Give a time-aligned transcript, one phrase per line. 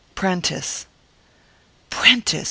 [0.15, 0.87] Prentice."
[1.91, 2.37] "Prentice!"